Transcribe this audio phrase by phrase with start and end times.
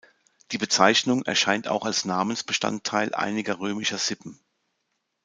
[0.51, 4.39] Die Bezeichnung erscheint auch als Namensbestandteil einiger römischer Sippen.